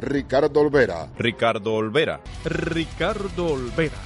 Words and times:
Ricardo 0.00 0.60
Olvera. 0.60 1.10
Ricardo 1.18 1.74
Olvera. 1.74 2.22
Ricardo 2.44 3.48
Olvera. 3.48 3.98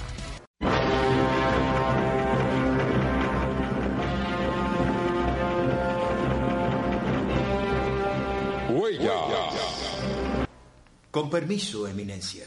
Con 11.12 11.30
permiso, 11.30 11.86
Eminencia. 11.86 12.44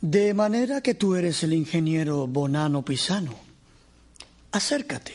De 0.00 0.32
manera 0.32 0.80
que 0.80 0.94
tú 0.94 1.14
eres 1.14 1.42
el 1.42 1.52
ingeniero 1.52 2.26
Bonano 2.26 2.82
Pisano. 2.82 3.34
Acércate. 4.52 5.12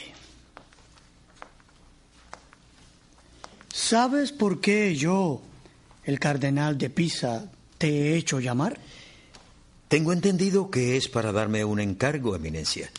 ¿Sabes 3.73 4.31
por 4.31 4.61
qué 4.61 4.95
yo, 4.95 5.41
el 6.03 6.20
cardenal 6.20 6.77
de 6.77 6.91
Pisa, 6.91 7.50
te 7.85 7.91
he 7.91 8.17
hecho 8.17 8.39
llamar? 8.39 8.80
Tengo 9.89 10.12
entendido 10.12 10.71
que 10.71 10.98
es 10.98 11.07
para 11.07 11.31
darme 11.31 11.64
un 11.64 11.80
encargo, 11.80 12.36
Eminencia. 12.36 12.89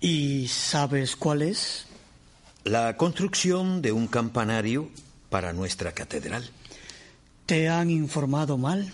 ¿Y 0.00 0.46
sabes 0.46 1.16
cuál 1.16 1.42
es? 1.42 1.86
La 2.62 2.96
construcción 2.96 3.82
de 3.82 3.90
un 3.90 4.06
campanario 4.06 4.90
para 5.28 5.52
nuestra 5.52 5.90
catedral. 5.90 6.48
Te 7.46 7.68
han 7.68 7.90
informado 7.90 8.58
mal. 8.58 8.92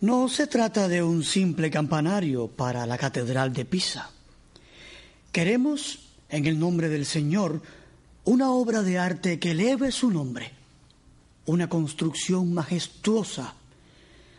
No 0.00 0.28
se 0.28 0.48
trata 0.48 0.88
de 0.88 1.00
un 1.00 1.22
simple 1.22 1.70
campanario 1.70 2.48
para 2.48 2.86
la 2.86 2.98
catedral 2.98 3.52
de 3.52 3.66
Pisa. 3.66 4.10
Queremos, 5.30 6.00
en 6.28 6.46
el 6.46 6.58
nombre 6.58 6.88
del 6.88 7.06
Señor, 7.06 7.62
una 8.24 8.50
obra 8.50 8.82
de 8.82 8.98
arte 8.98 9.38
que 9.38 9.52
eleve 9.52 9.92
su 9.92 10.10
nombre, 10.10 10.50
una 11.46 11.68
construcción 11.68 12.52
majestuosa 12.52 13.54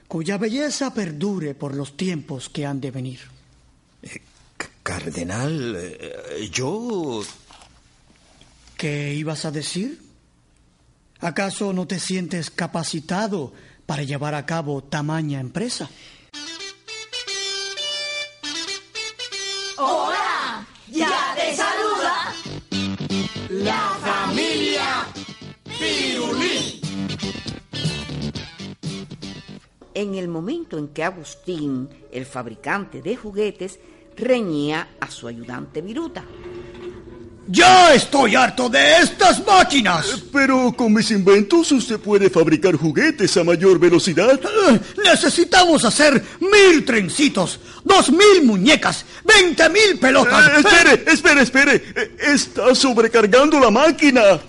cuya 0.10 0.40
belleza 0.40 0.92
perdure 0.92 1.54
por 1.54 1.76
los 1.76 1.96
tiempos 1.96 2.50
que 2.50 2.66
han 2.66 2.82
de 2.82 2.92
venir. 2.92 3.20
Eh, 4.02 4.22
cardenal, 4.84 5.78
eh, 5.78 6.50
yo... 6.52 7.22
¿Qué 8.76 9.14
ibas 9.14 9.46
a 9.46 9.52
decir? 9.52 10.02
¿Acaso 11.20 11.74
no 11.74 11.86
te 11.86 12.00
sientes 12.00 12.50
capacitado 12.50 13.54
para 13.86 14.04
llevar 14.04 14.34
a 14.34 14.46
cabo 14.46 14.82
tamaña 14.82 15.40
empresa? 15.40 15.90
En 30.00 30.16
el 30.16 30.30
momento 30.30 30.78
en 30.78 30.88
que 30.88 31.04
Agustín, 31.04 31.90
el 32.10 32.26
fabricante 32.26 33.02
de 33.02 33.18
juguetes, 33.18 33.78
reñía 34.16 34.92
a 34.98 35.12
su 35.12 35.28
ayudante 35.28 35.82
Viruta. 35.82 36.24
¡Ya 37.50 37.94
estoy 37.94 38.34
harto 38.34 38.70
de 38.70 39.00
estas 39.00 39.46
máquinas! 39.46 40.24
Pero 40.32 40.72
con 40.72 40.94
mis 40.94 41.12
inventos 41.12 41.70
usted 41.74 42.00
puede 42.00 42.30
fabricar 42.30 42.78
juguetes 42.78 43.36
a 43.36 43.44
mayor 43.44 43.78
velocidad. 43.78 44.40
Necesitamos 45.04 45.84
hacer 45.84 46.24
mil 46.40 46.86
trencitos, 46.86 47.60
dos 47.84 48.10
mil 48.10 48.46
muñecas, 48.46 49.04
veinte 49.26 49.68
mil 49.68 50.00
pelotas. 50.00 50.48
Eh, 50.48 50.60
espere, 50.60 51.04
espere, 51.12 51.42
espere. 51.42 51.76
Eh, 51.94 52.16
está 52.20 52.74
sobrecargando 52.74 53.60
la 53.60 53.70
máquina. 53.70 54.40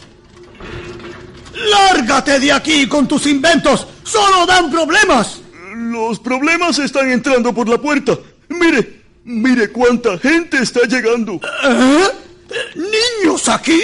¡Lárgate 1.52 2.38
de 2.38 2.52
aquí 2.52 2.86
con 2.86 3.08
tus 3.08 3.26
inventos! 3.26 3.86
¡Solo 4.04 4.46
dan 4.46 4.70
problemas! 4.70 5.40
Los 5.90 6.20
problemas 6.20 6.78
están 6.78 7.10
entrando 7.10 7.52
por 7.52 7.68
la 7.68 7.76
puerta. 7.76 8.16
Mire, 8.48 9.02
mire 9.24 9.72
cuánta 9.72 10.16
gente 10.18 10.58
está 10.62 10.82
llegando. 10.86 11.40
¿Eh? 11.64 12.08
¿Niños 12.76 13.48
aquí? 13.48 13.80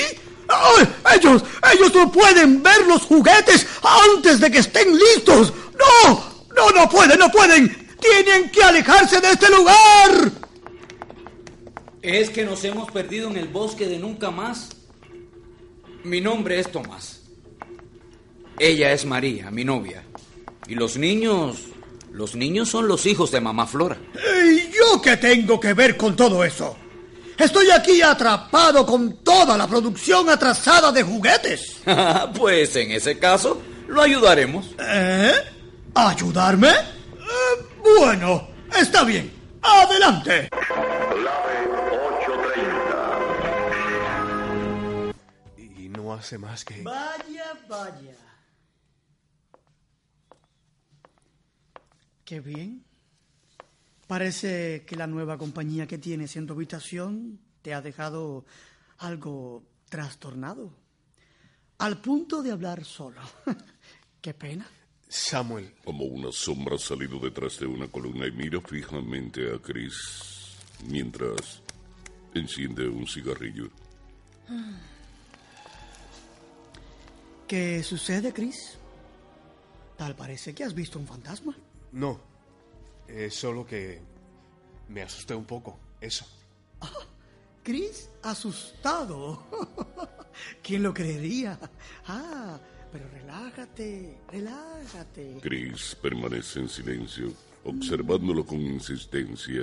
¡Ay, 0.48 0.86
ellos, 1.16 1.42
ellos 1.74 1.92
no 1.92 2.12
pueden 2.12 2.62
ver 2.62 2.86
los 2.86 3.02
juguetes 3.02 3.66
antes 3.82 4.38
de 4.38 4.48
que 4.52 4.58
estén 4.58 4.96
listos. 4.96 5.52
No, 5.76 6.22
no, 6.54 6.70
no 6.70 6.88
pueden, 6.88 7.18
no 7.18 7.28
pueden. 7.28 7.76
Tienen 8.00 8.50
que 8.52 8.62
alejarse 8.62 9.20
de 9.20 9.32
este 9.32 9.50
lugar. 9.50 10.30
¿Es 12.02 12.30
que 12.30 12.44
nos 12.44 12.62
hemos 12.62 12.88
perdido 12.92 13.30
en 13.30 13.36
el 13.36 13.48
bosque 13.48 13.88
de 13.88 13.98
nunca 13.98 14.30
más? 14.30 14.68
Mi 16.04 16.20
nombre 16.20 16.60
es 16.60 16.70
Tomás. 16.70 17.22
Ella 18.60 18.92
es 18.92 19.04
María, 19.04 19.50
mi 19.50 19.64
novia. 19.64 20.04
Y 20.68 20.76
los 20.76 20.96
niños... 20.96 21.72
Los 22.16 22.34
niños 22.34 22.70
son 22.70 22.88
los 22.88 23.04
hijos 23.04 23.30
de 23.30 23.42
mamá 23.42 23.66
Flora. 23.66 23.98
¿Y 24.46 24.72
yo 24.72 25.02
qué 25.02 25.18
tengo 25.18 25.60
que 25.60 25.74
ver 25.74 25.98
con 25.98 26.16
todo 26.16 26.42
eso? 26.42 26.74
Estoy 27.36 27.70
aquí 27.70 28.00
atrapado 28.00 28.86
con 28.86 29.22
toda 29.22 29.54
la 29.58 29.66
producción 29.66 30.30
atrasada 30.30 30.90
de 30.90 31.02
juguetes. 31.02 31.82
pues 32.38 32.74
en 32.76 32.92
ese 32.92 33.18
caso, 33.18 33.60
lo 33.88 34.00
ayudaremos. 34.00 34.74
¿Eh? 34.78 35.30
¿Ayudarme? 35.94 36.70
Eh, 36.70 37.66
bueno, 37.98 38.48
está 38.74 39.04
bien. 39.04 39.30
Adelante. 39.60 40.48
Y 45.76 45.88
no 45.90 46.14
hace 46.14 46.38
más 46.38 46.64
que... 46.64 46.80
Vaya, 46.80 47.52
vaya. 47.68 48.25
Qué 52.26 52.40
bien. 52.40 52.84
Parece 54.08 54.84
que 54.84 54.96
la 54.96 55.06
nueva 55.06 55.38
compañía 55.38 55.86
que 55.86 55.96
tienes 55.96 56.34
en 56.34 56.48
tu 56.48 56.54
habitación 56.54 57.38
te 57.62 57.72
ha 57.72 57.80
dejado 57.80 58.44
algo 58.98 59.62
trastornado. 59.88 60.72
Al 61.78 62.00
punto 62.00 62.42
de 62.42 62.50
hablar 62.50 62.84
solo. 62.84 63.20
Qué 64.20 64.34
pena. 64.34 64.66
Samuel. 65.08 65.72
Como 65.84 66.04
una 66.04 66.32
sombra 66.32 66.76
salido 66.78 67.20
detrás 67.20 67.60
de 67.60 67.66
una 67.66 67.86
columna 67.86 68.26
y 68.26 68.32
mira 68.32 68.60
fijamente 68.60 69.54
a 69.54 69.60
Chris 69.60 70.56
mientras 70.88 71.62
enciende 72.34 72.88
un 72.88 73.06
cigarrillo. 73.06 73.70
¿Qué 77.46 77.84
sucede, 77.84 78.32
Chris? 78.32 78.78
Tal 79.96 80.16
parece 80.16 80.56
que 80.56 80.64
has 80.64 80.74
visto 80.74 80.98
un 80.98 81.06
fantasma. 81.06 81.56
No. 81.96 82.20
Es 83.08 83.34
solo 83.34 83.66
que 83.66 84.00
me 84.88 85.00
asusté 85.00 85.34
un 85.34 85.46
poco. 85.46 85.78
Eso. 85.98 86.26
Ah, 86.82 86.90
Chris, 87.64 88.10
asustado. 88.22 89.42
¿Quién 90.62 90.82
lo 90.82 90.92
creería? 90.92 91.58
Ah, 92.06 92.60
pero 92.92 93.08
relájate, 93.08 94.18
relájate. 94.30 95.38
Chris 95.40 95.96
permanece 96.00 96.60
en 96.60 96.68
silencio, 96.68 97.32
observándolo 97.64 98.44
con 98.44 98.60
insistencia. 98.60 99.62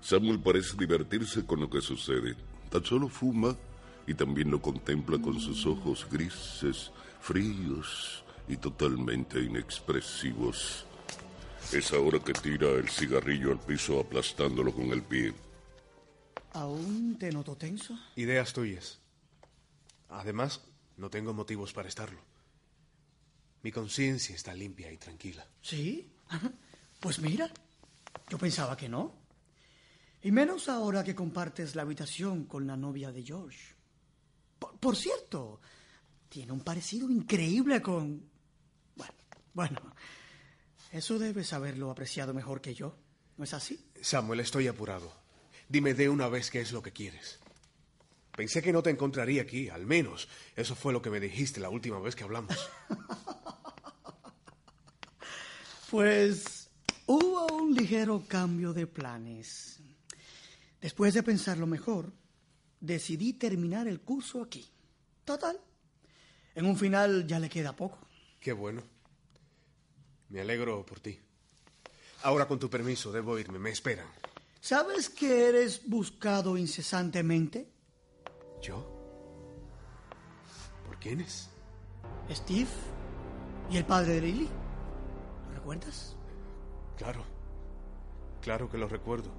Samuel 0.00 0.40
parece 0.40 0.74
divertirse 0.78 1.44
con 1.44 1.60
lo 1.60 1.68
que 1.68 1.82
sucede. 1.82 2.36
Tan 2.70 2.84
solo 2.84 3.08
fuma 3.08 3.54
y 4.06 4.14
también 4.14 4.50
lo 4.50 4.62
contempla 4.62 5.20
con 5.20 5.38
sus 5.38 5.66
ojos 5.66 6.06
grises, 6.10 6.90
fríos 7.20 8.24
y 8.48 8.56
totalmente 8.56 9.42
inexpresivos. 9.42 10.86
Es 11.72 11.92
ahora 11.92 12.18
que 12.18 12.32
tira 12.32 12.68
el 12.70 12.88
cigarrillo 12.88 13.52
al 13.52 13.60
piso 13.60 14.00
aplastándolo 14.00 14.74
con 14.74 14.86
el 14.86 15.02
pie. 15.02 15.32
¿Aún 16.52 17.16
te 17.16 17.30
noto 17.30 17.56
tenso? 17.56 17.96
Ideas 18.16 18.52
tuyas. 18.52 18.98
Además, 20.08 20.62
no 20.96 21.10
tengo 21.10 21.32
motivos 21.32 21.72
para 21.72 21.86
estarlo. 21.86 22.20
Mi 23.62 23.70
conciencia 23.70 24.34
está 24.34 24.52
limpia 24.52 24.90
y 24.90 24.96
tranquila. 24.96 25.46
¿Sí? 25.62 26.12
Pues 27.00 27.18
mira, 27.18 27.50
yo 28.28 28.36
pensaba 28.36 28.76
que 28.76 28.86
no. 28.86 29.14
Y 30.22 30.32
menos 30.32 30.68
ahora 30.68 31.02
que 31.02 31.14
compartes 31.14 31.74
la 31.74 31.80
habitación 31.80 32.44
con 32.44 32.66
la 32.66 32.76
novia 32.76 33.10
de 33.10 33.22
George. 33.22 33.74
Por, 34.58 34.76
por 34.78 34.96
cierto, 34.96 35.62
tiene 36.28 36.52
un 36.52 36.60
parecido 36.60 37.08
increíble 37.08 37.80
con... 37.80 38.22
Bueno, 38.94 39.14
bueno, 39.54 39.80
Eso 40.90 41.18
debe 41.18 41.44
saberlo 41.44 41.90
apreciado 41.90 42.34
mejor 42.34 42.60
que 42.60 42.74
yo. 42.74 42.96
¿No 43.36 43.44
es 43.44 43.54
así? 43.54 43.90
Samuel, 44.00 44.40
estoy 44.40 44.66
apurado. 44.66 45.12
Dime 45.68 45.94
de 45.94 46.08
una 46.08 46.28
vez 46.28 46.50
qué 46.50 46.60
es 46.60 46.72
lo 46.72 46.82
que 46.82 46.92
quieres. 46.92 47.38
Pensé 48.36 48.62
que 48.62 48.72
no 48.72 48.82
te 48.82 48.90
encontraría 48.90 49.42
aquí, 49.42 49.68
al 49.68 49.86
menos. 49.86 50.28
Eso 50.56 50.74
fue 50.74 50.92
lo 50.92 51.02
que 51.02 51.10
me 51.10 51.20
dijiste 51.20 51.60
la 51.60 51.70
última 51.70 52.00
vez 52.00 52.16
que 52.16 52.24
hablamos. 52.24 52.56
Pues 55.90 56.70
hubo 57.06 57.48
un 57.52 57.74
ligero 57.74 58.22
cambio 58.28 58.72
de 58.72 58.86
planes. 58.86 59.80
Después 60.80 61.14
de 61.14 61.24
pensarlo 61.24 61.66
mejor, 61.66 62.12
decidí 62.78 63.32
terminar 63.32 63.88
el 63.88 64.00
curso 64.00 64.40
aquí. 64.40 64.70
Total. 65.24 65.58
En 66.54 66.66
un 66.66 66.76
final 66.76 67.26
ya 67.26 67.40
le 67.40 67.48
queda 67.48 67.74
poco. 67.74 68.06
Qué 68.38 68.52
bueno. 68.52 68.84
Me 70.30 70.40
alegro 70.40 70.84
por 70.86 71.00
ti. 71.00 71.18
Ahora, 72.22 72.46
con 72.46 72.58
tu 72.58 72.70
permiso, 72.70 73.12
debo 73.12 73.38
irme. 73.38 73.58
Me 73.58 73.70
esperan. 73.70 74.06
¿Sabes 74.60 75.08
que 75.08 75.48
eres 75.48 75.88
buscado 75.88 76.56
incesantemente? 76.56 77.68
¿Yo? 78.62 78.86
¿Por 80.86 80.98
quiénes? 80.98 81.48
Steve 82.30 82.68
y 83.70 83.76
el 83.76 83.84
padre 83.84 84.14
de 84.14 84.20
Lily. 84.20 84.48
¿Lo 85.48 85.54
recuerdas? 85.54 86.14
Claro. 86.96 87.24
Claro 88.42 88.70
que 88.70 88.78
lo 88.78 88.86
recuerdo. 88.86 89.30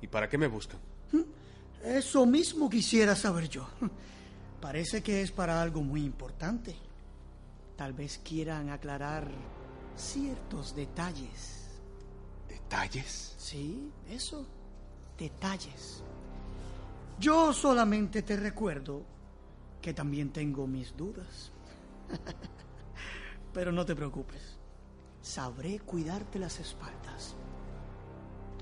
¿Y 0.00 0.06
para 0.06 0.28
qué 0.28 0.38
me 0.38 0.46
buscan? 0.46 0.78
Eso 1.82 2.26
mismo 2.26 2.68
quisiera 2.68 3.16
saber 3.16 3.48
yo. 3.48 3.66
Parece 4.60 5.02
que 5.02 5.22
es 5.22 5.30
para 5.30 5.60
algo 5.62 5.82
muy 5.82 6.04
importante. 6.04 6.76
Tal 7.76 7.92
vez 7.92 8.18
quieran 8.18 8.70
aclarar 8.70 9.30
ciertos 9.96 10.74
detalles. 10.74 11.80
¿Detalles? 12.48 13.34
Sí, 13.38 13.90
eso. 14.08 14.46
Detalles. 15.18 16.02
Yo 17.18 17.52
solamente 17.52 18.22
te 18.22 18.36
recuerdo 18.36 19.02
que 19.80 19.94
también 19.94 20.30
tengo 20.30 20.66
mis 20.66 20.96
dudas. 20.96 21.50
Pero 23.54 23.72
no 23.72 23.86
te 23.86 23.96
preocupes. 23.96 24.56
Sabré 25.22 25.80
cuidarte 25.80 26.38
las 26.38 26.60
espaldas. 26.60 27.34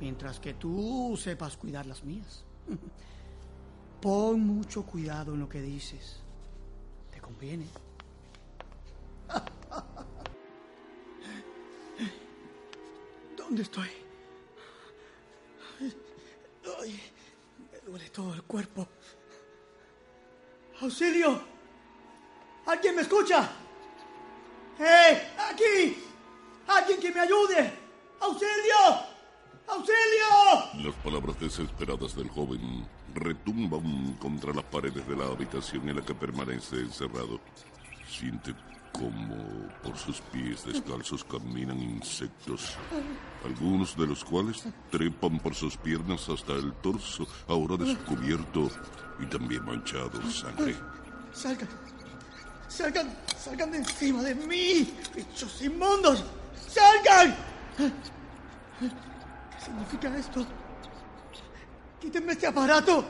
Mientras 0.00 0.38
que 0.38 0.54
tú 0.54 1.19
sepas 1.20 1.56
cuidar 1.56 1.86
las 1.86 2.04
mías. 2.04 2.44
Pon 4.00 4.40
mucho 4.40 4.84
cuidado 4.84 5.34
en 5.34 5.40
lo 5.40 5.48
que 5.48 5.62
dices. 5.62 6.20
Te 7.10 7.20
conviene. 7.20 7.66
¿Dónde 13.54 13.62
estoy? 13.62 13.88
Ay, 16.80 17.00
me 17.70 17.78
duele 17.86 18.10
todo 18.10 18.34
el 18.34 18.42
cuerpo. 18.42 18.88
¡Auxilio! 20.80 21.40
¿Alguien 22.66 22.96
me 22.96 23.02
escucha? 23.02 23.48
¡Eh! 24.76 25.28
¡Aquí! 25.38 26.02
¡Alguien 26.66 26.98
que 26.98 27.12
me 27.12 27.20
ayude! 27.20 27.72
¡Auxilio! 28.18 28.74
¡Auxilio! 29.68 30.84
Las 30.84 30.94
palabras 31.04 31.38
desesperadas 31.38 32.16
del 32.16 32.30
joven 32.30 32.88
retumban 33.14 34.14
contra 34.14 34.52
las 34.52 34.64
paredes 34.64 35.06
de 35.06 35.14
la 35.14 35.26
habitación 35.26 35.88
en 35.88 35.94
la 35.94 36.04
que 36.04 36.16
permanece 36.16 36.80
encerrado. 36.80 37.38
Siente 38.08 38.52
como 38.94 39.69
por 39.82 39.99
sus 39.99 40.20
pies 40.20 40.64
descalzos 40.64 41.25
caminan 41.25 41.81
insectos, 41.81 42.76
algunos 43.44 43.96
de 43.96 44.06
los 44.06 44.25
cuales 44.25 44.64
trepan 44.91 45.38
por 45.41 45.55
sus 45.55 45.76
piernas 45.76 46.29
hasta 46.29 46.52
el 46.52 46.73
torso, 46.75 47.26
ahora 47.49 47.76
descubierto 47.76 48.70
y 49.19 49.26
también 49.26 49.64
manchado 49.64 50.11
de 50.11 50.32
sangre. 50.32 50.76
Salgan, 51.32 51.69
salgan, 52.69 53.19
salgan 53.37 53.73
de 53.73 53.79
encima 53.79 54.23
de 54.23 54.35
mí, 54.37 54.94
bichos 55.14 55.61
inmundos, 55.62 56.25
salgan. 56.69 57.37
¿Qué 57.76 59.64
significa 59.64 60.17
esto? 60.17 60.46
Quítenme 62.00 62.32
este 62.32 62.46
aparato. 62.46 63.05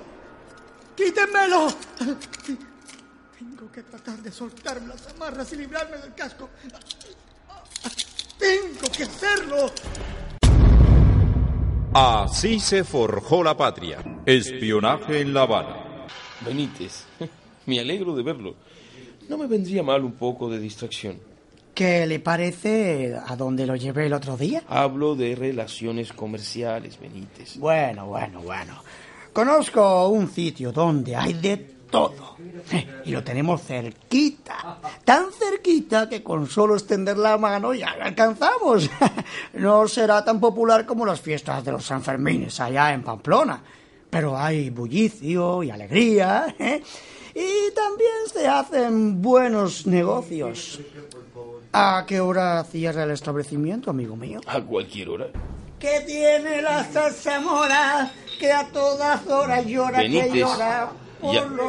Quítenmelo. 0.96 1.68
Tengo 3.44 3.70
que 3.70 3.82
tratar 3.82 4.18
de 4.22 4.32
soltarme 4.32 4.88
las 4.88 5.06
amarras 5.08 5.52
y 5.52 5.56
librarme 5.56 5.98
del 5.98 6.14
casco. 6.14 6.48
Tengo 8.38 8.90
que 8.96 9.02
hacerlo. 9.02 9.70
Así 11.92 12.58
se 12.58 12.84
forjó 12.84 13.44
la 13.44 13.54
patria. 13.54 13.98
Espionaje 14.24 15.20
en 15.20 15.34
La 15.34 15.42
Habana. 15.42 16.06
Benítez, 16.44 17.04
me 17.66 17.80
alegro 17.80 18.16
de 18.16 18.22
verlo. 18.22 18.56
No 19.28 19.36
me 19.36 19.46
vendría 19.46 19.82
mal 19.82 20.04
un 20.04 20.12
poco 20.12 20.48
de 20.48 20.58
distracción. 20.58 21.18
¿Qué 21.74 22.06
le 22.06 22.20
parece 22.20 23.14
a 23.26 23.36
dónde 23.36 23.66
lo 23.66 23.76
llevé 23.76 24.06
el 24.06 24.14
otro 24.14 24.38
día? 24.38 24.62
Hablo 24.68 25.14
de 25.16 25.34
relaciones 25.34 26.12
comerciales, 26.12 26.98
Benítez. 26.98 27.58
Bueno, 27.58 28.06
bueno, 28.06 28.40
bueno. 28.40 28.82
Conozco 29.32 30.08
un 30.08 30.30
sitio 30.30 30.72
donde 30.72 31.16
hay 31.16 31.34
de 31.34 31.73
todo. 31.94 32.36
Y 33.04 33.12
lo 33.12 33.22
tenemos 33.22 33.62
cerquita. 33.62 34.78
Tan 35.04 35.26
cerquita 35.30 36.08
que 36.08 36.24
con 36.24 36.48
solo 36.48 36.74
extender 36.74 37.16
la 37.16 37.38
mano 37.38 37.72
ya 37.72 37.94
lo 37.94 38.04
alcanzamos. 38.04 38.90
No 39.52 39.86
será 39.86 40.24
tan 40.24 40.40
popular 40.40 40.84
como 40.84 41.06
las 41.06 41.20
fiestas 41.20 41.64
de 41.64 41.70
los 41.70 41.84
Sanfermines 41.84 42.58
allá 42.58 42.92
en 42.92 43.04
Pamplona. 43.04 43.62
Pero 44.10 44.36
hay 44.36 44.70
bullicio 44.70 45.62
y 45.62 45.70
alegría. 45.70 46.56
¿eh? 46.58 46.82
Y 47.32 47.72
también 47.72 48.26
se 48.32 48.48
hacen 48.48 49.22
buenos 49.22 49.86
negocios. 49.86 50.80
¿A 51.72 52.04
qué 52.08 52.20
hora 52.20 52.64
cierra 52.64 53.04
el 53.04 53.12
establecimiento, 53.12 53.90
amigo 53.90 54.16
mío? 54.16 54.40
A 54.46 54.60
cualquier 54.60 55.10
hora. 55.10 55.26
¿Qué 55.78 56.02
tiene 56.06 56.60
la 56.60 56.82
zarzamora 56.82 58.10
que 58.40 58.50
a 58.50 58.66
todas 58.68 59.24
horas 59.28 59.64
llora 59.66 59.98
que 59.98 60.08
Benítez, 60.08 60.32
llora? 60.32 61.03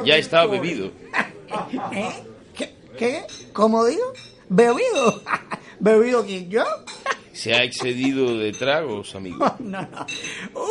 Ya, 0.03 0.17
estaba 0.17 0.47
bebido. 0.47 0.87
¿Eh? 1.91 2.09
¿Qué? 2.53 2.73
¿Qué? 2.97 3.23
¿Cómo 3.53 3.85
digo? 3.85 4.13
¿Bebido? 4.49 5.21
¿Bebido 5.79 6.25
quién 6.25 6.49
yo? 6.49 6.63
Se 7.33 7.53
ha 7.53 7.63
excedido 7.63 8.37
de 8.37 8.53
tragos, 8.53 9.13
amigo. 9.13 9.45
No, 9.59 9.81
no. 9.81 10.05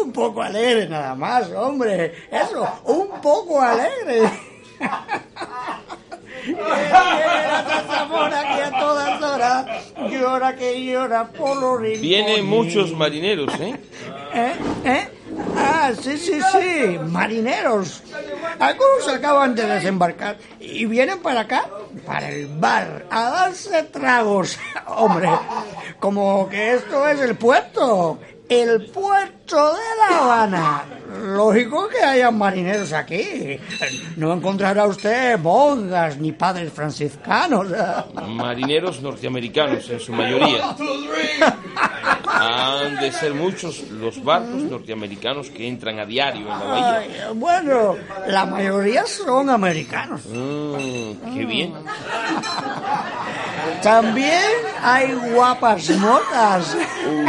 Un 0.03 0.13
poco 0.13 0.43
alegre 0.43 0.89
nada 0.89 1.15
más, 1.15 1.51
hombre. 1.51 2.15
Eso, 2.31 2.67
un 2.87 3.21
poco 3.21 3.61
alegre. 3.61 4.31
¿Qué 6.45 6.53
tiene 6.53 7.49
la 7.49 7.65
zarzamora 7.69 8.57
que 8.57 8.63
a 8.63 8.71
todas 8.71 9.23
horas 9.23 9.95
llora 10.11 10.57
que 10.57 10.85
llora 10.85 11.31
por 11.33 11.61
los? 11.61 12.01
Vienen 12.01 12.47
muchos 12.47 12.93
marineros, 12.93 13.53
¿eh? 13.61 13.77
¿Eh? 14.35 14.53
¿Eh? 14.85 15.09
Ah, 15.57 15.93
sí, 16.01 16.17
sí, 16.19 16.41
sí, 16.53 16.99
marineros. 16.99 18.03
Algunos 18.59 19.09
acaban 19.09 19.55
de 19.55 19.67
desembarcar 19.67 20.39
y 20.61 20.87
vienen 20.87 21.21
para 21.21 21.41
acá, 21.41 21.69
para 22.07 22.31
el 22.31 22.47
bar, 22.47 23.07
a 23.11 23.31
darse 23.31 23.83
tragos. 23.85 24.59
Hombre, 24.87 25.29
como 25.99 26.49
que 26.49 26.75
esto 26.75 27.09
es 27.09 27.21
el 27.21 27.37
puerto, 27.37 28.19
el 28.49 28.87
puerto 28.87 29.75
de 29.75 29.81
La 30.01 30.19
Habana. 30.19 30.85
Lógico 31.23 31.89
que 31.89 32.03
haya 32.03 32.31
marineros 32.31 32.93
aquí. 32.93 33.59
No 34.17 34.33
encontrará 34.33 34.87
usted 34.87 35.39
monjas 35.39 36.19
ni 36.19 36.33
padres 36.33 36.73
franciscanos. 36.73 37.69
Marineros 38.29 39.01
norteamericanos 39.01 39.89
en 39.91 40.01
su 40.01 40.13
mayoría. 40.13 40.77
Han 42.35 42.97
de 42.97 43.13
ser 43.13 43.35
muchos 43.35 43.91
los 43.91 44.23
barcos 44.23 44.63
norteamericanos 44.63 45.51
que 45.51 45.69
entran 45.69 45.99
a 46.01 46.07
diario 46.07 46.43
en 46.43 46.49
la 46.49 46.65
bahía. 46.65 46.99
Ay, 46.99 47.09
bueno, 47.35 47.97
la 48.27 48.45
mayoría 48.45 49.07
son 49.07 49.51
americanos. 49.51 50.23
Mm, 50.27 51.35
qué 51.35 51.45
bien. 51.47 51.75
También 53.83 54.43
hay 54.83 55.13
guapas 55.33 55.89
motas. 55.91 56.77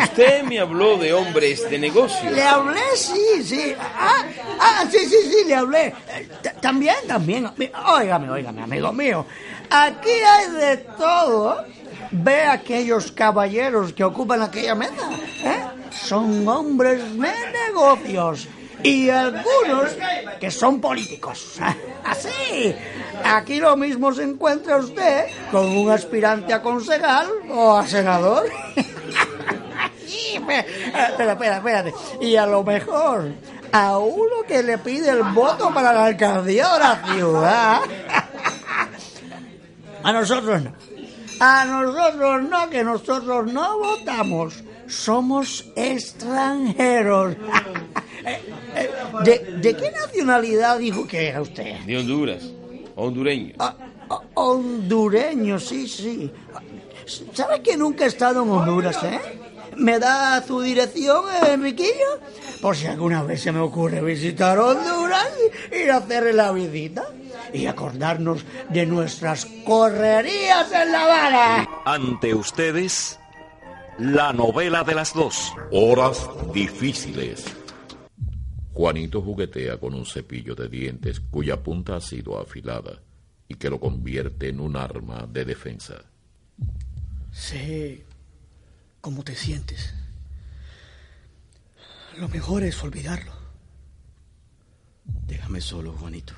Usted 0.04 0.44
me 0.44 0.60
habló 0.60 0.98
de 0.98 1.14
hombres 1.14 1.70
de 1.70 1.78
negocio. 1.80 2.30
Le 2.30 2.44
hablé, 2.44 2.80
sí, 2.96 3.44
sí. 3.44 3.76
Ah, 3.80 4.24
ah, 4.60 4.84
sí, 4.90 5.00
sí, 5.00 5.18
sí, 5.24 5.48
le 5.48 5.56
hablé. 5.56 5.88
Eh, 5.88 6.30
t- 6.42 6.50
También, 6.62 6.96
también. 7.08 7.50
Óigame, 7.88 8.30
óigame, 8.30 8.62
amigo 8.64 8.92
mío. 8.94 9.26
Aquí 9.70 10.10
hay 10.10 10.52
de 10.52 10.78
todo. 10.98 11.66
Ve 12.12 12.44
aquellos 12.44 13.12
caballeros 13.12 13.92
que 13.92 14.04
ocupan 14.04 14.42
aquella 14.42 14.76
mesa. 14.76 15.10
¿eh? 15.44 15.64
Son 15.92 16.48
hombres 16.48 17.02
de 17.20 17.32
negocios. 17.68 18.48
Y 18.84 19.10
algunos 19.10 19.96
que 20.40 20.52
son 20.52 20.82
políticos. 20.82 21.60
Así, 22.04 22.76
aquí 23.24 23.60
lo 23.60 23.76
mismo 23.76 24.14
se 24.14 24.24
encuentra 24.24 24.78
usted 24.78 25.26
con 25.52 25.66
un 25.66 25.92
aspirante 25.92 26.54
a 26.54 26.62
concejal 26.62 27.28
o 27.50 27.76
a 27.76 27.88
senador. 27.88 28.46
Espera, 30.36 31.32
espera, 31.32 31.58
espérate. 31.58 31.94
Y 32.22 32.36
a 32.36 32.46
lo 32.46 32.64
mejor 32.64 33.32
a 33.72 33.98
uno 33.98 34.44
que 34.48 34.64
le 34.64 34.78
pide 34.78 35.10
el 35.10 35.24
voto 35.24 35.74
para 35.74 35.92
la 35.92 36.06
alcaldía 36.06 36.74
de 36.74 36.80
la 36.80 37.04
ciudad. 37.14 37.82
A 40.04 40.14
nosotros 40.14 40.62
no. 40.62 40.72
A 41.40 41.66
nosotros 41.66 42.44
no, 42.44 42.70
que 42.70 42.84
nosotros 42.84 43.52
no 43.52 43.80
votamos. 43.80 44.64
Somos 44.88 45.66
extranjeros. 45.76 47.36
¿De, 49.24 49.40
de 49.62 49.76
qué 49.76 49.92
nacionalidad 49.92 50.80
dijo 50.80 51.08
que 51.08 51.30
era 51.30 51.42
usted? 51.42 51.80
De 51.82 51.98
Honduras. 51.98 52.44
Hondureño. 52.96 53.56
Ah, 53.60 53.76
ah, 54.10 54.22
hondureño, 54.34 55.60
sí, 55.60 55.88
sí. 55.88 56.32
¿Sabe 57.34 57.62
que 57.62 57.78
nunca 57.78 58.06
he 58.06 58.08
estado 58.08 58.44
en 58.44 58.50
Honduras, 58.50 58.98
eh? 59.04 59.20
¿Me 59.78 60.00
da 60.00 60.42
su 60.46 60.62
dirección, 60.62 61.26
Enriquillo? 61.46 62.20
Por 62.62 62.76
si 62.76 62.88
alguna 62.88 63.24
vez 63.24 63.42
se 63.42 63.52
me 63.52 63.60
ocurre 63.60 64.02
visitar 64.02 64.58
Honduras 64.58 65.28
y 65.72 65.90
hacerle 65.90 66.34
la 66.34 66.52
visita 66.52 67.06
y 67.54 67.68
acordarnos 67.68 68.44
de 68.70 68.86
nuestras 68.86 69.46
correrías 69.66 70.72
en 70.72 70.92
La 70.92 71.04
Habana. 71.04 71.70
Ante 71.86 72.34
ustedes, 72.34 73.20
la 74.00 74.34
novela 74.34 74.84
de 74.84 74.96
las 74.96 75.14
dos. 75.14 75.54
Horas 75.72 76.28
difíciles. 76.54 77.46
Juanito 78.76 79.22
juguetea 79.22 79.78
con 79.78 79.94
un 79.94 80.06
cepillo 80.06 80.54
de 80.54 80.68
dientes 80.68 81.22
cuya 81.22 81.64
punta 81.64 81.96
ha 81.96 82.02
sido 82.02 82.38
afilada 82.38 83.02
y 83.48 83.56
que 83.56 83.70
lo 83.70 83.80
convierte 83.80 84.50
en 84.50 84.60
un 84.60 84.76
arma 84.76 85.26
de 85.32 85.46
defensa. 85.46 86.04
Sé 87.32 88.04
cómo 89.00 89.24
te 89.24 89.34
sientes. 89.34 89.94
Lo 92.18 92.28
mejor 92.28 92.64
es 92.64 92.84
olvidarlo. 92.84 93.32
Déjame 95.26 95.62
solo, 95.62 95.94
Juanito. 95.94 96.34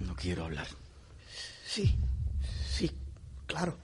No 0.00 0.16
quiero 0.16 0.46
hablar. 0.46 0.66
Sí, 1.64 1.94
sí, 2.68 2.90
claro. 3.46 3.78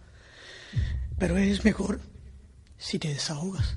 Pero 1.17 1.39
es 1.39 1.65
mejor 1.65 2.01
si 2.77 2.99
te 2.99 3.07
desahogas. 3.07 3.77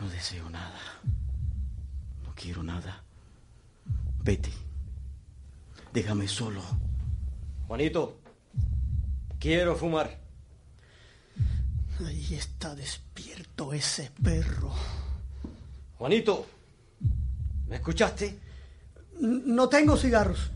No 0.00 0.08
deseo 0.08 0.48
nada. 0.50 0.80
No 2.24 2.32
quiero 2.34 2.62
nada. 2.62 3.02
Vete. 4.22 4.52
Déjame 5.92 6.28
solo. 6.28 6.62
Juanito, 7.66 8.20
quiero 9.38 9.76
fumar. 9.76 10.18
Ahí 12.06 12.34
está 12.34 12.74
despierto 12.74 13.72
ese 13.72 14.10
perro. 14.22 14.72
Juanito, 15.96 16.46
¿me 17.66 17.76
escuchaste? 17.76 18.38
No 19.20 19.68
tengo 19.68 19.96
cigarros. 19.96 20.52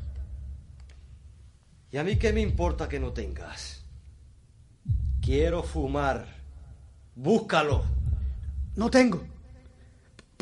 ¿Y 1.91 1.97
a 1.97 2.05
mí 2.05 2.17
qué 2.17 2.33
me 2.33 2.41
importa 2.41 2.89
que 2.89 3.01
no 3.01 3.13
tengas? 3.13 3.83
Quiero 5.21 5.63
fumar. 5.63 6.27
Búscalo. 7.17 7.85
No 8.77 8.91
tengo. 8.91 9.32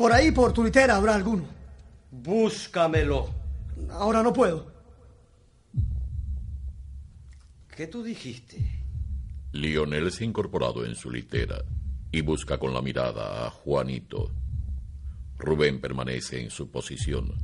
Por 0.01 0.11
ahí, 0.11 0.31
por 0.31 0.51
tu 0.51 0.63
litera, 0.63 0.95
habrá 0.95 1.13
alguno. 1.13 1.45
Búscamelo. 2.09 3.29
Ahora 3.91 4.23
no 4.23 4.33
puedo. 4.33 4.65
¿Qué 7.75 7.85
tú 7.85 8.01
dijiste? 8.01 8.57
Lionel 9.51 10.11
se 10.11 10.23
ha 10.23 10.27
incorporado 10.27 10.87
en 10.87 10.95
su 10.95 11.11
litera 11.11 11.63
y 12.11 12.21
busca 12.21 12.57
con 12.57 12.73
la 12.73 12.81
mirada 12.81 13.45
a 13.45 13.51
Juanito. 13.51 14.31
Rubén 15.37 15.79
permanece 15.79 16.41
en 16.41 16.49
su 16.49 16.71
posición, 16.71 17.35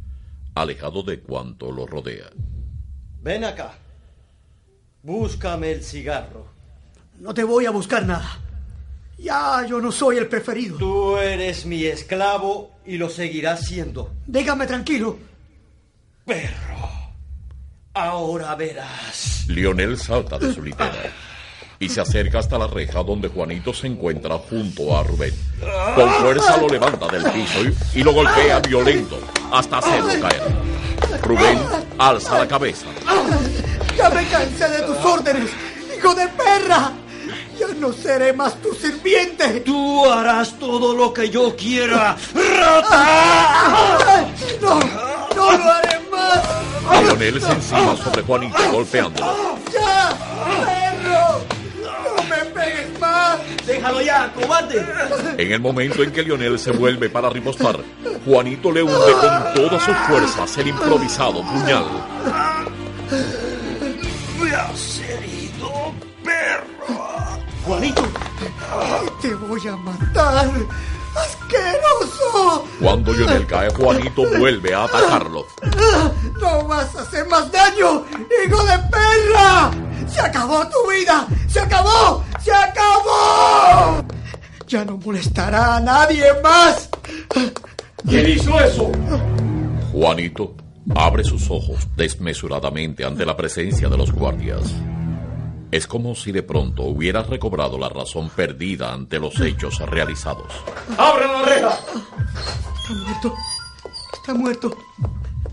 alejado 0.56 1.04
de 1.04 1.20
cuanto 1.20 1.72
lo 1.72 1.86
rodea. 1.86 2.32
Ven 3.22 3.44
acá. 3.44 3.76
Búscame 5.04 5.74
el 5.74 5.84
cigarro. 5.84 6.48
No 7.20 7.36
te 7.36 7.44
voy 7.44 7.68
a 7.68 7.72
buscar 7.72 8.04
nada. 8.04 8.47
Ya 9.18 9.66
yo 9.68 9.80
no 9.82 9.92
soy 9.92 10.18
el 10.18 10.28
preferido. 10.28 10.78
Tú 10.78 11.18
eres 11.18 11.66
mi 11.66 11.86
esclavo 11.86 12.72
y 12.86 12.98
lo 12.98 13.10
seguirás 13.10 13.66
siendo. 13.66 14.12
Déjame 14.26 14.68
tranquilo. 14.68 15.18
Perro. 16.26 16.90
Ahora 17.94 18.54
verás. 18.56 19.46
Lionel 19.48 19.98
salta 19.98 20.38
de 20.38 20.54
su 20.54 20.62
litera 20.62 21.12
y 21.80 21.90
se 21.90 22.02
acerca 22.02 22.40
hasta 22.40 22.58
la 22.58 22.68
reja 22.68 23.04
donde 23.04 23.28
Juanito 23.28 23.74
se 23.74 23.88
encuentra 23.88 24.38
junto 24.38 24.96
a 24.96 25.04
Rubén. 25.04 25.34
Con 25.96 26.10
fuerza 26.16 26.58
lo 26.58 26.68
levanta 26.68 27.08
del 27.08 27.24
piso 27.32 27.60
y, 27.94 28.00
y 28.00 28.04
lo 28.04 28.14
golpea 28.14 28.60
violento 28.60 29.20
hasta 29.52 29.80
hacerlo 29.80 30.10
caer. 30.22 30.44
Rubén 31.24 31.60
alza 31.98 32.40
la 32.40 32.48
cabeza. 32.48 32.86
Ya 33.98 34.10
me 34.10 34.28
cansé 34.28 34.70
de 34.70 34.82
tus 34.84 34.98
órdenes, 34.98 35.50
hijo 35.98 36.14
de 36.14 36.28
perra. 36.28 36.92
No 37.80 37.94
seré 37.94 38.34
más 38.34 38.56
tu 38.62 38.74
sirviente. 38.74 39.62
Tú 39.62 40.06
harás 40.06 40.58
todo 40.60 40.96
lo 40.96 41.14
que 41.14 41.30
yo 41.30 41.56
quiera. 41.56 42.18
¡Rata! 42.34 44.26
No, 44.62 44.80
no 45.36 45.58
lo 45.58 45.72
haré 45.72 46.00
más. 46.12 46.42
Lionel 47.04 47.42
se 47.42 47.52
encima 47.52 47.96
sobre 47.98 48.24
Juanito 48.24 48.58
golpeándolo. 48.72 49.58
¡Ya! 49.72 50.10
¡Perro! 50.66 51.42
¡No 51.84 52.24
me 52.24 52.46
pegues 52.46 53.00
más! 53.00 53.38
¡Déjalo 53.66 54.02
ya, 54.02 54.34
cobarde! 54.34 54.86
En 55.38 55.52
el 55.52 55.60
momento 55.60 56.02
en 56.02 56.12
que 56.12 56.24
Lionel 56.24 56.58
se 56.58 56.72
vuelve 56.72 57.10
para 57.10 57.30
ripostar, 57.30 57.80
Juanito 58.26 58.72
le 58.72 58.82
hunde 58.84 59.12
con 59.14 59.54
todas 59.54 59.84
sus 59.84 59.96
fuerzas 60.08 60.58
el 60.58 60.68
improvisado 60.68 61.44
puñal. 61.44 61.86
Juanito, 67.68 68.02
te 69.22 69.36
voy 69.36 69.68
a 69.68 69.76
matar. 69.76 70.50
¡Asqueroso! 71.18 72.66
Cuando 72.80 73.12
Lionel 73.12 73.46
cae, 73.46 73.70
Juanito 73.72 74.24
vuelve 74.40 74.74
a 74.74 74.86
atacarlo. 74.86 75.46
¡No 76.40 76.66
vas 76.66 76.96
a 76.96 77.02
hacer 77.02 77.28
más 77.28 77.52
daño, 77.52 78.06
hijo 78.46 78.64
de 78.64 78.80
perra! 78.90 79.72
¡Se 80.08 80.22
acabó 80.22 80.66
tu 80.70 80.90
vida! 80.90 81.28
¡Se 81.50 81.60
acabó! 81.60 82.24
¡Se 82.42 82.54
acabó! 82.54 84.06
Ya 84.66 84.86
no 84.86 84.98
molestará 84.98 85.76
a 85.76 85.80
nadie 85.82 86.26
más. 86.42 86.90
¿Quién 88.08 88.30
hizo 88.30 88.58
eso? 88.62 88.92
Juanito 89.92 90.56
abre 90.96 91.26
sus 91.26 91.50
ojos 91.50 91.86
desmesuradamente 91.98 93.04
ante 93.04 93.26
la 93.26 93.36
presencia 93.36 93.90
de 93.90 93.98
los 93.98 94.14
guardias. 94.14 94.62
Es 95.72 95.86
como 95.86 96.16
si 96.16 96.32
de 96.32 96.44
pronto 96.44 96.84
hubiera 96.84 97.24
recobrado 97.24 97.78
la 97.78 97.90
razón 97.90 98.30
perdida 98.30 98.94
ante 98.94 99.20
los 99.20 99.40
hechos 99.42 99.80
realizados. 99.80 100.52
¡Abre 100.98 101.28
la 101.28 101.42
reja! 101.44 101.80
Está 102.80 102.94
muerto. 103.04 103.34
Está 104.14 104.34
muerto. 104.34 104.78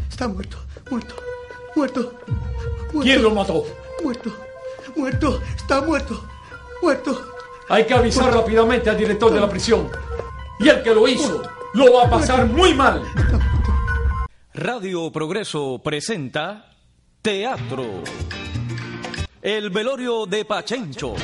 Está 0.08 0.28
muerto. 0.28 0.58
Muerto. 0.90 1.14
Muerto. 1.74 2.12
muerto. 2.92 3.02
¿Quién 3.02 3.22
lo 3.22 3.30
mató? 3.30 3.64
Muerto. 4.04 4.30
Muerto. 4.96 5.40
Está 5.56 5.80
muerto. 5.80 6.24
Muerto. 6.80 7.26
Hay 7.68 7.84
que 7.84 7.94
avisar 7.94 8.32
rápidamente 8.32 8.90
al 8.90 8.98
director 8.98 9.32
de 9.32 9.40
la 9.40 9.48
prisión. 9.48 9.90
Y 10.60 10.68
el 10.68 10.82
que 10.82 10.94
lo 10.94 11.08
hizo 11.08 11.42
lo 11.72 11.92
va 11.92 12.04
a 12.04 12.10
pasar 12.10 12.46
muy 12.46 12.72
mal. 12.74 13.02
Radio 14.52 15.10
Progreso 15.10 15.80
presenta 15.82 16.70
Teatro. 17.20 18.04
El 19.44 19.68
velorio 19.68 20.24
de 20.24 20.46
Pachencho. 20.46 21.16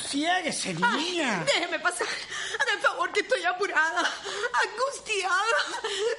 Siéguese, 0.00 0.72
niña. 0.74 1.44
Déjeme 1.44 1.80
pasar. 1.80 2.06
El 2.72 2.78
favor 2.78 3.10
que 3.10 3.18
estoy 3.18 3.42
apurada, 3.42 4.08
angustiada, 4.62 5.58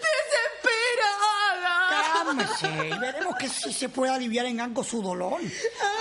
desesperada. 0.04 1.88
Cálmese 2.14 2.94
y 2.94 3.00
veremos 3.00 3.38
que 3.38 3.48
sí 3.48 3.72
se 3.72 3.88
puede 3.88 4.12
aliviar 4.12 4.48
en 4.48 4.60
algo 4.60 4.84
su 4.84 5.02
dolor. 5.02 5.40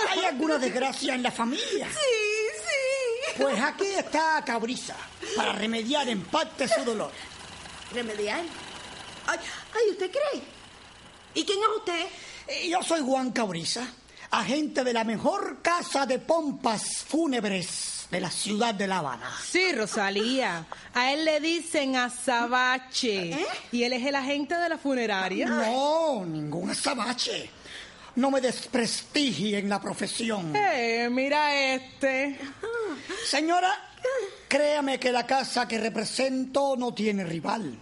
¿Hay 0.09 0.25
alguna 0.25 0.57
desgracia 0.57 1.15
en 1.15 1.23
la 1.23 1.31
familia? 1.31 1.87
Sí, 1.89 2.57
sí. 2.57 3.41
Pues 3.41 3.61
aquí 3.61 3.85
está 3.85 4.43
Cabriza 4.45 4.97
para 5.37 5.53
remediar 5.53 6.09
en 6.09 6.21
parte 6.25 6.67
su 6.67 6.83
dolor. 6.83 7.11
¿Remediar? 7.93 8.41
Ay, 9.27 9.39
ay, 9.73 9.91
¿usted 9.91 10.11
cree? 10.11 10.43
¿Y 11.33 11.45
quién 11.45 11.59
es 11.59 11.77
usted? 11.77 12.07
Yo 12.69 12.83
soy 12.83 12.99
Juan 12.99 13.31
Cabriza, 13.31 13.87
agente 14.31 14.83
de 14.83 14.93
la 14.93 15.03
mejor 15.03 15.61
casa 15.61 16.05
de 16.05 16.19
pompas 16.19 17.03
fúnebres 17.07 18.07
de 18.09 18.21
la 18.21 18.31
ciudad 18.31 18.73
de 18.73 18.87
La 18.87 18.99
Habana. 18.99 19.31
Sí, 19.43 19.71
Rosalía. 19.73 20.65
A 20.93 21.11
él 21.11 21.25
le 21.25 21.39
dicen 21.39 21.95
azabache. 21.95 23.37
Y 23.71 23.83
él 23.83 23.93
es 23.93 24.05
el 24.05 24.15
agente 24.15 24.55
de 24.55 24.69
la 24.69 24.77
funeraria. 24.77 25.47
No, 25.47 26.25
ningún 26.25 26.69
azabache. 26.69 27.49
No 28.15 28.31
me 28.31 28.41
desprestigie 28.41 29.59
en 29.59 29.69
la 29.69 29.79
profesión. 29.79 30.55
Eh, 30.55 31.07
mira 31.11 31.53
este. 31.73 32.39
Señora, 33.25 33.71
créame 34.47 34.99
que 34.99 35.11
la 35.11 35.25
casa 35.27 35.67
que 35.67 35.77
represento 35.77 36.75
no 36.77 36.93
tiene 36.93 37.23
rival. 37.23 37.77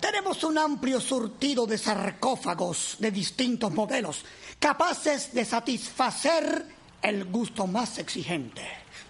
Tenemos 0.00 0.44
un 0.44 0.58
amplio 0.58 1.00
surtido 1.00 1.66
de 1.66 1.78
sarcófagos 1.78 2.96
de 2.98 3.10
distintos 3.10 3.72
modelos, 3.72 4.24
capaces 4.66 5.32
de 5.32 5.44
satisfacer 5.44 6.66
el 7.00 7.26
gusto 7.26 7.68
más 7.68 7.98
exigente. 7.98 8.62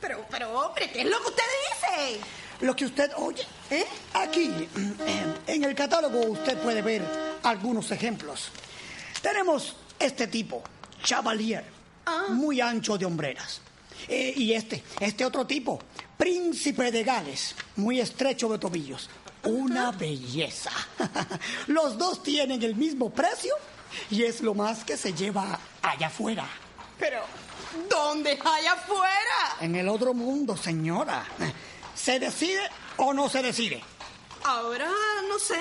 Pero, 0.03 0.27
pero, 0.31 0.53
hombre, 0.53 0.91
¿qué 0.91 1.01
es 1.01 1.07
lo 1.07 1.19
que 1.23 1.29
usted 1.29 1.43
dice? 1.65 2.21
Lo 2.61 2.77
que 2.77 2.85
usted 2.85 3.11
oye. 3.17 3.43
¿eh? 3.71 3.87
Aquí, 4.13 4.51
eh, 4.51 5.35
en 5.47 5.65
el 5.65 5.75
catálogo, 5.75 6.21
usted 6.27 6.59
puede 6.59 6.83
ver 6.83 7.03
algunos 7.43 7.91
ejemplos. 7.91 8.51
Tenemos 9.23 9.77
este 9.99 10.27
tipo, 10.27 10.63
Chavalier, 11.03 11.65
muy 12.29 12.61
ancho 12.61 12.99
de 12.99 13.07
hombreras. 13.07 13.63
Eh, 14.09 14.35
y 14.37 14.53
este, 14.53 14.85
este 15.01 15.25
otro 15.25 15.47
tipo, 15.47 15.79
Príncipe 16.19 16.93
de 16.93 17.03
Gales, 17.03 17.55
muy 17.77 17.99
estrecho 17.99 18.51
de 18.51 18.59
tobillos. 18.59 19.09
Una 19.45 19.91
belleza. 19.91 20.73
Los 21.69 21.97
dos 21.97 22.23
tienen 22.23 22.63
el 22.63 22.75
mismo 22.75 23.09
precio 23.09 23.55
y 24.11 24.23
es 24.23 24.41
lo 24.41 24.55
más 24.55 24.85
que 24.85 24.97
se 24.97 25.13
lleva 25.13 25.59
allá 25.83 26.07
afuera. 26.09 26.47
Pero, 26.99 27.21
¿dónde 27.89 28.33
allá 28.33 28.73
afuera? 28.73 29.57
En 29.61 29.75
el 29.77 29.89
otro 29.89 30.15
mundo, 30.15 30.57
señora. 30.57 31.25
¿Se 31.95 32.19
decide 32.19 32.61
o 32.97 33.13
no 33.13 33.29
se 33.29 33.43
decide? 33.43 33.83
Ahora, 34.45 34.89
no 35.29 35.39
sé. 35.39 35.59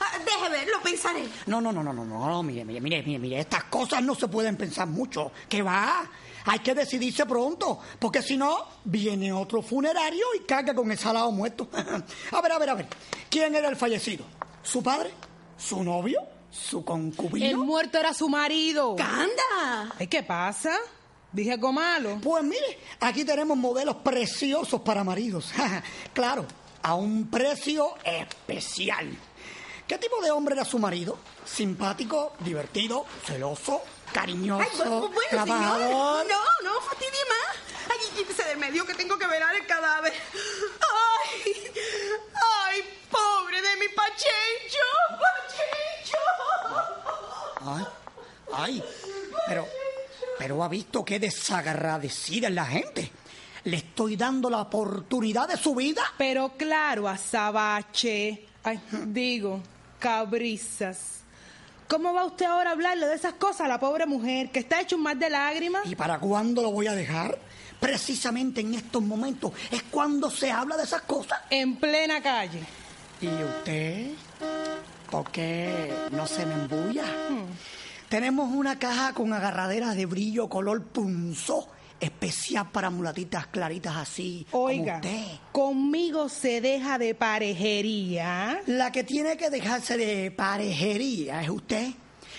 Ah, 0.00 0.18
Deje 0.18 0.48
ver, 0.50 0.68
lo 0.68 0.82
pensaré. 0.82 1.28
No, 1.46 1.60
no, 1.60 1.72
no, 1.72 1.82
no, 1.82 1.92
no, 1.92 2.04
no, 2.04 2.26
no, 2.28 2.42
mire, 2.42 2.64
mire, 2.64 2.80
mire, 2.80 3.02
mire, 3.02 3.18
mire, 3.18 3.40
estas 3.40 3.64
cosas 3.64 4.02
no 4.02 4.14
se 4.14 4.28
pueden 4.28 4.56
pensar 4.56 4.86
mucho. 4.86 5.32
¿Qué 5.48 5.62
va? 5.62 6.10
Hay 6.44 6.58
que 6.58 6.74
decidirse 6.74 7.24
pronto, 7.24 7.78
porque 7.98 8.20
si 8.20 8.36
no, 8.36 8.66
viene 8.84 9.32
otro 9.32 9.62
funerario 9.62 10.26
y 10.36 10.40
caga 10.40 10.74
con 10.74 10.90
el 10.90 10.98
salado 10.98 11.30
muerto. 11.30 11.68
a 12.32 12.40
ver, 12.40 12.52
a 12.52 12.58
ver, 12.58 12.70
a 12.70 12.74
ver. 12.74 12.88
¿Quién 13.30 13.54
era 13.54 13.68
el 13.68 13.76
fallecido? 13.76 14.24
¿Su 14.62 14.82
padre? 14.82 15.10
¿Su 15.56 15.82
novio? 15.84 16.20
¿Su 16.52 16.84
concubino? 16.84 17.46
El 17.46 17.56
muerto 17.56 17.98
era 17.98 18.12
su 18.12 18.28
marido. 18.28 18.94
¡Anda! 19.00 19.94
Ay, 19.98 20.06
¿Qué 20.06 20.22
pasa? 20.22 20.78
Dije 21.32 21.52
algo 21.52 21.72
malo. 21.72 22.18
Pues 22.22 22.44
mire, 22.44 22.78
aquí 23.00 23.24
tenemos 23.24 23.56
modelos 23.56 23.96
preciosos 23.96 24.82
para 24.82 25.02
maridos. 25.02 25.50
claro, 26.12 26.46
a 26.82 26.94
un 26.94 27.28
precio 27.30 27.94
especial. 28.04 29.16
¿Qué 29.88 29.96
tipo 29.98 30.20
de 30.20 30.30
hombre 30.30 30.54
era 30.54 30.64
su 30.64 30.78
marido? 30.78 31.18
¿Simpático, 31.44 32.34
divertido, 32.40 33.04
celoso, 33.26 33.82
cariñoso, 34.12 34.62
Ay, 34.62 34.76
bueno, 34.76 35.00
bueno, 35.00 35.20
señor. 35.30 35.46
trabajador? 35.46 36.26
No, 36.28 36.70
no, 36.70 36.80
fastidie 36.82 37.10
más. 37.28 37.56
Ay, 37.90 37.98
quítese 38.16 38.44
del 38.44 38.58
medio 38.58 38.86
que 38.86 38.94
tengo 38.94 39.18
que 39.18 39.26
velar 39.26 39.54
el 39.56 39.66
cadáver. 39.66 40.12
Ay, 40.80 41.52
pobre 43.12 43.62
de 43.62 43.76
mi 43.76 43.88
Pachencho. 43.94 44.88
Pachencho. 45.20 46.18
Ay, 47.64 47.86
ay, 48.52 48.84
pero, 49.46 49.68
pero 50.38 50.64
ha 50.64 50.68
visto 50.68 51.04
qué 51.04 51.20
desagradecida 51.20 52.48
es 52.48 52.54
la 52.54 52.66
gente. 52.66 53.12
Le 53.64 53.76
estoy 53.76 54.16
dando 54.16 54.50
la 54.50 54.62
oportunidad 54.62 55.46
de 55.48 55.56
su 55.56 55.74
vida. 55.74 56.02
Pero 56.18 56.54
claro, 56.56 57.08
azabache. 57.08 58.46
Ay, 58.64 58.80
digo, 59.06 59.60
cabrizas. 60.00 61.20
¿Cómo 61.86 62.14
va 62.14 62.24
usted 62.24 62.46
ahora 62.46 62.70
a 62.70 62.72
hablarle 62.72 63.06
de 63.06 63.14
esas 63.14 63.34
cosas 63.34 63.62
a 63.62 63.68
la 63.68 63.78
pobre 63.78 64.06
mujer 64.06 64.50
que 64.50 64.60
está 64.60 64.80
hecho 64.80 64.96
un 64.96 65.02
mar 65.02 65.16
de 65.16 65.28
lágrimas? 65.28 65.82
¿Y 65.84 65.94
para 65.94 66.18
cuándo 66.18 66.62
lo 66.62 66.70
voy 66.72 66.86
a 66.86 66.94
dejar? 66.94 67.38
Precisamente 67.78 68.62
en 68.62 68.74
estos 68.74 69.02
momentos 69.02 69.52
es 69.70 69.82
cuando 69.84 70.30
se 70.30 70.50
habla 70.50 70.76
de 70.76 70.84
esas 70.84 71.02
cosas. 71.02 71.38
En 71.50 71.76
plena 71.76 72.22
calle. 72.22 72.60
¿Y 73.22 73.26
usted? 73.26 74.10
¿Por 75.08 75.30
qué 75.30 75.92
no 76.10 76.26
se 76.26 76.44
me 76.44 76.54
embulla? 76.54 77.04
Tenemos 78.08 78.50
una 78.52 78.80
caja 78.80 79.12
con 79.12 79.32
agarraderas 79.32 79.94
de 79.94 80.06
brillo 80.06 80.48
color 80.48 80.82
punzó, 80.86 81.68
especial 82.00 82.70
para 82.72 82.90
mulatitas 82.90 83.46
claritas 83.46 83.94
así 83.96 84.44
Oiga, 84.50 85.00
como 85.00 85.14
usted. 85.14 85.38
conmigo 85.52 86.28
se 86.28 86.60
deja 86.60 86.98
de 86.98 87.14
parejería. 87.14 88.60
La 88.66 88.90
que 88.90 89.04
tiene 89.04 89.36
que 89.36 89.50
dejarse 89.50 89.96
de 89.96 90.32
parejería 90.32 91.42
es 91.42 91.48
usted, 91.48 91.92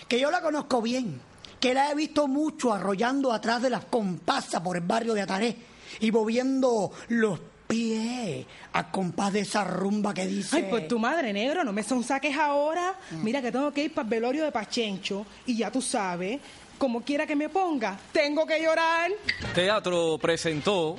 que 0.10 0.19
yo 0.19 0.30
la 0.32 0.41
conozco 0.41 0.82
bien, 0.82 1.22
que 1.62 1.74
la 1.74 1.91
he 1.91 1.96
visto 1.96 2.28
mucho 2.28 2.74
arrollando 2.74 3.32
atrás 3.32 3.62
de 3.62 3.69
las 3.69 3.86
compasas 3.86 4.60
por 4.60 4.76
el 4.76 4.84
barrio 4.84 5.13
de 5.13 5.22
Ataré 5.22 5.56
y 6.02 6.12
moviendo 6.12 6.91
los 7.08 7.39
pies 7.67 8.45
al 8.73 8.91
compás 8.91 9.34
de 9.34 9.41
esa 9.41 9.63
rumba 9.63 10.13
que 10.13 10.26
dice... 10.28 10.58
Ay, 10.58 10.67
pues 10.69 10.88
tu 10.88 10.99
madre 10.99 11.34
negro, 11.34 11.63
no 11.63 11.73
me 11.73 11.84
son 11.84 12.04
saques 12.04 12.38
ahora. 12.38 12.95
Mira 13.12 13.41
que 13.41 13.52
tengo 13.52 13.71
que 13.71 13.86
ir 13.86 13.93
para 13.93 14.06
el 14.06 14.10
velorio 14.10 14.43
de 14.43 14.52
Pachencho 14.52 15.26
y 15.45 15.58
ya 15.58 15.71
tú 15.71 15.82
sabes, 15.82 16.39
como 16.78 17.02
quiera 17.02 17.26
que 17.26 17.36
me 17.36 17.49
ponga, 17.49 17.97
tengo 18.12 18.45
que 18.45 18.62
llorar. 18.62 19.12
Teatro 19.54 20.17
presentó 20.21 20.95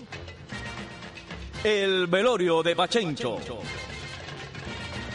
El 1.63 2.07
velorio 2.07 2.63
de 2.63 2.77
Pachencho. 2.77 3.39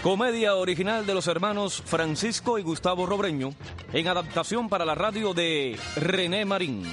Comedia 0.03 0.55
original 0.55 1.05
de 1.05 1.13
los 1.13 1.27
hermanos 1.27 1.83
Francisco 1.85 2.57
y 2.57 2.61
Gustavo 2.61 3.05
Robreño, 3.05 3.49
en 3.91 4.07
adaptación 4.07 4.69
para 4.69 4.85
la 4.85 4.95
radio 4.95 5.33
de 5.33 5.77
René 5.97 6.45
Marín. 6.45 6.83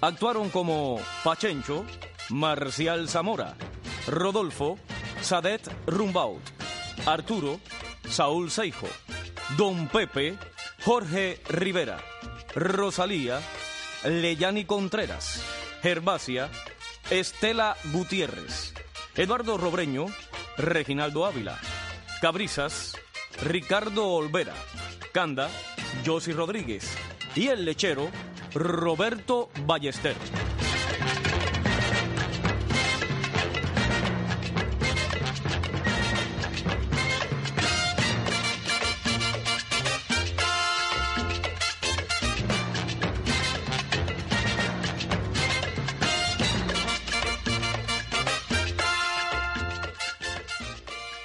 Actuaron 0.00 0.50
como 0.50 0.98
Pachencho, 1.22 1.84
Marcial 2.30 3.08
Zamora, 3.08 3.54
Rodolfo, 4.06 4.78
Sadet 5.20 5.68
Rumbaut, 5.86 6.42
Arturo, 7.06 7.60
Saúl 8.08 8.50
Seijo, 8.50 8.88
Don 9.56 9.88
Pepe, 9.88 10.36
Jorge 10.84 11.40
Rivera, 11.48 11.98
Rosalía, 12.54 13.40
Leyani 14.04 14.64
Contreras, 14.64 15.42
Gervasia, 15.82 16.50
Estela 17.10 17.76
Gutiérrez, 17.92 18.74
Eduardo 19.14 19.58
Robreño, 19.58 20.06
Reginaldo 20.56 21.24
Ávila, 21.24 21.58
Cabrizas, 22.20 22.96
Ricardo 23.42 24.08
Olvera, 24.08 24.54
Canda, 25.12 25.48
Josi 26.04 26.32
Rodríguez 26.32 26.96
y 27.34 27.48
el 27.48 27.64
lechero 27.64 28.10
Roberto 28.54 29.50
Ballester. 29.66 30.16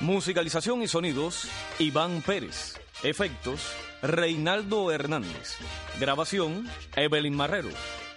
Musicalización 0.07 0.81
y 0.83 0.87
sonidos, 0.87 1.49
Iván 1.79 2.21
Pérez. 2.21 2.79
Efectos, 3.03 3.75
Reinaldo 4.01 4.89
Hernández. 4.89 5.57
Grabación, 5.99 6.65
Evelyn 6.95 7.35
Marrero. 7.35 7.67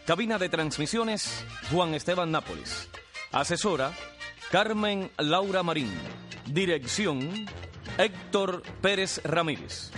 Cabina 0.06 0.38
de 0.38 0.48
transmisiones, 0.48 1.44
Juan 1.72 1.94
Esteban 1.94 2.30
Nápoles. 2.30 2.88
Asesora, 3.32 3.90
Carmen 4.52 5.10
Laura 5.18 5.64
Marín. 5.64 5.90
Dirección, 6.46 7.48
Héctor 7.98 8.62
Pérez 8.80 9.20
Ramírez. 9.24 9.90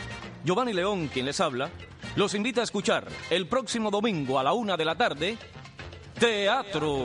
Giovanni 0.46 0.72
León, 0.72 1.10
quien 1.12 1.26
les 1.26 1.40
habla, 1.40 1.68
los 2.16 2.34
invita 2.34 2.62
a 2.62 2.64
escuchar 2.64 3.06
el 3.28 3.46
próximo 3.48 3.90
domingo 3.90 4.38
a 4.38 4.42
la 4.42 4.54
una 4.54 4.78
de 4.78 4.84
la 4.86 4.96
tarde, 4.96 5.36
Teatro. 6.18 7.04